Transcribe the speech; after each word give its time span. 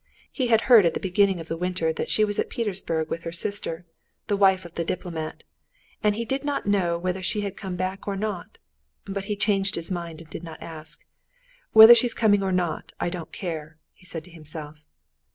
He 0.31 0.47
had 0.47 0.61
heard 0.61 0.83
at 0.87 0.95
the 0.95 0.99
beginning 0.99 1.39
of 1.39 1.47
the 1.47 1.55
winter 1.55 1.93
that 1.93 2.09
she 2.09 2.25
was 2.25 2.39
at 2.39 2.49
Petersburg 2.49 3.11
with 3.11 3.21
her 3.21 3.31
sister, 3.31 3.85
the 4.25 4.35
wife 4.35 4.65
of 4.65 4.73
the 4.73 4.83
diplomat, 4.83 5.43
and 6.01 6.15
he 6.15 6.25
did 6.25 6.43
not 6.43 6.65
know 6.65 6.97
whether 6.97 7.21
she 7.21 7.41
had 7.41 7.55
come 7.55 7.75
back 7.75 8.07
or 8.07 8.15
not; 8.15 8.57
but 9.05 9.25
he 9.25 9.35
changed 9.35 9.75
his 9.75 9.91
mind 9.91 10.19
and 10.19 10.31
did 10.31 10.43
not 10.43 10.59
ask. 10.59 11.05
"Whether 11.73 11.93
she's 11.93 12.15
coming 12.15 12.41
or 12.41 12.51
not, 12.51 12.93
I 12.99 13.09
don't 13.11 13.31
care," 13.31 13.77
he 13.93 14.07
said 14.07 14.23
to 14.23 14.31
himself. 14.31 14.83